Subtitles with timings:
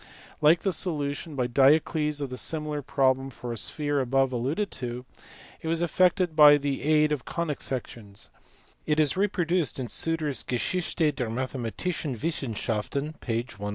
[0.41, 5.05] Like the solution by Diocles of the similar problem for a sphere above alluded to,
[5.61, 8.31] it was effected by the aid of conic sections:
[8.87, 13.41] it is reproduced in Suter s Geschichte der mathematischen Wissenschaften (p.
[13.43, 13.69] 101).